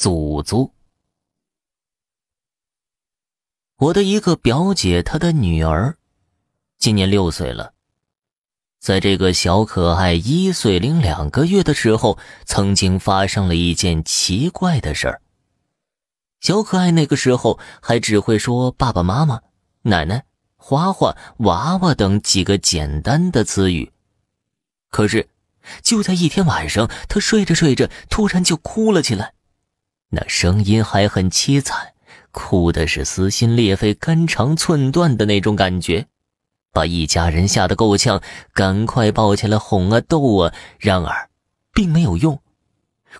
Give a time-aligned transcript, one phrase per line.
[0.00, 0.72] 祖宗。
[3.76, 5.98] 我的一个表姐，她的女儿
[6.78, 7.74] 今年六岁了。
[8.78, 15.20] 在这个小可爱一岁零两个月的时候，曾经发生了一件奇怪的事儿。
[16.40, 19.42] 小可爱那个时候还只会说“爸爸妈妈
[19.84, 20.24] ”“奶奶
[20.56, 21.14] ”“花花
[21.44, 23.92] ”“娃娃”等几个简单的词语。
[24.88, 25.28] 可是，
[25.82, 29.34] 就在一天晚上，她睡着睡着，突然就哭了起来，
[30.10, 31.94] 那声音还很凄惨。
[32.32, 36.06] 哭的是撕心裂肺、肝肠寸断的那种感觉，
[36.72, 38.22] 把一家人吓得够呛，
[38.54, 40.54] 赶快抱起来哄啊逗啊。
[40.78, 41.28] 然而，
[41.72, 42.40] 并没有用。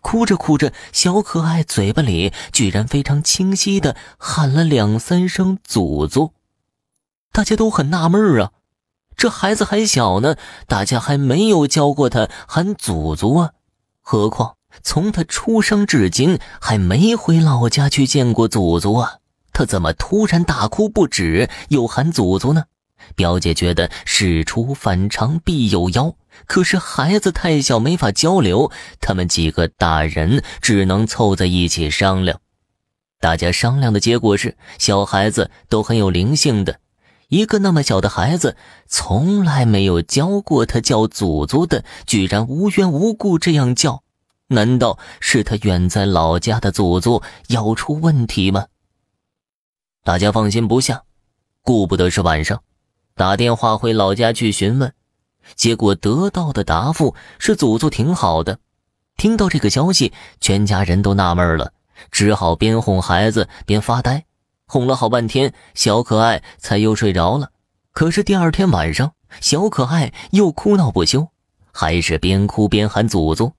[0.01, 6.33] 哭着哭着，小可爱嘴巴里居然非常清晰的喊了两三声“祖祖”。
[7.33, 8.53] 大家都很纳闷啊，
[9.17, 10.37] 这孩子还小呢，
[10.69, 13.55] 大家还没有教过他喊“祖祖”啊，
[14.01, 14.55] 何况……
[14.83, 19.19] 从他出生至今，还没回老家去见过祖祖啊！
[19.53, 22.65] 他怎么突然大哭不止，又喊祖祖呢？
[23.17, 26.15] 表姐觉得事出反常必有妖，
[26.47, 28.71] 可是孩子太小，没法交流。
[29.01, 32.41] 他们几个大人只能凑在一起商量。
[33.19, 36.79] 大家商量的结果是，小孩子都很有灵性的，
[37.29, 44.03] 一个那么小的孩子，从来没有教过他叫祖祖的，居然无缘无故这样叫。
[44.53, 48.67] 难道是他远在老家的祖祖要出问题吗？
[50.03, 51.05] 大家放心不下，
[51.63, 52.61] 顾不得是晚上，
[53.15, 54.93] 打电话回老家去询问，
[55.55, 58.59] 结果得到的答复是祖祖挺好的。
[59.17, 61.73] 听到这个消息，全家人都纳闷了，
[62.11, 64.25] 只好边哄孩子边发呆，
[64.67, 67.53] 哄了好半天，小可爱才又睡着了。
[67.93, 71.29] 可是第二天晚上，小可爱又哭闹不休，
[71.71, 73.53] 还是边哭边喊祖祖。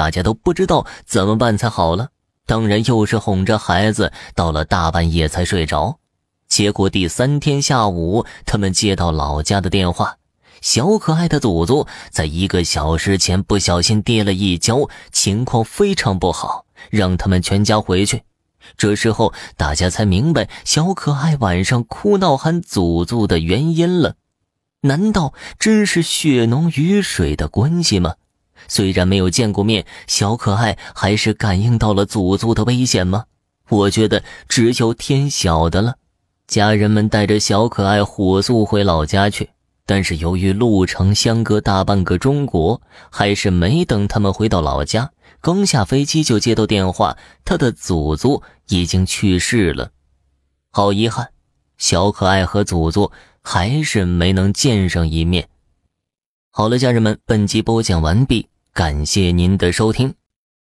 [0.00, 2.08] 大家都不知道怎么办才好了，
[2.46, 5.98] 当然又是哄着孩子，到了大半夜才睡着。
[6.48, 10.16] 结果第三天下午，他们接到老家的电话，
[10.62, 18.22] 小可爱的祖祖在一个小时前不小心跌了一跤，情况非常不好，让他们全家回去。
[18.78, 24.14] 这时候大家才明白小可爱晚上哭闹喊祖祖的原因了，
[24.80, 28.14] 难道真是血浓于水的关系吗？
[28.68, 33.24] 虽然没有见过面，小可爱还是感应到了祖祖的危险吗？
[33.68, 35.96] 我觉得只有天晓得了。
[36.46, 39.50] 家人们带着小可爱火速回老家去，
[39.86, 49.92] 但是由于路程相隔大半个中国，还是没等他们回到老家，刚下飞机就接到电话，他的祖祖已经去世了。
[50.72, 51.28] 好遗憾，
[51.78, 55.48] 小可爱和祖祖还是没能见上一面。
[56.50, 60.19] 好了，家人们，本集播讲完毕，感谢您的收听。